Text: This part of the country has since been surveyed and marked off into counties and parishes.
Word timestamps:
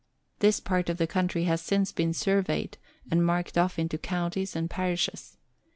This 0.39 0.59
part 0.59 0.89
of 0.89 0.97
the 0.97 1.05
country 1.05 1.43
has 1.43 1.61
since 1.61 1.91
been 1.91 2.11
surveyed 2.11 2.79
and 3.11 3.23
marked 3.23 3.55
off 3.55 3.77
into 3.77 3.99
counties 3.99 4.55
and 4.55 4.67
parishes. 4.67 5.37